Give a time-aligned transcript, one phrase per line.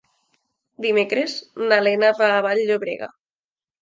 [0.85, 3.15] Dimecres na Lena va a Vall-llobrega.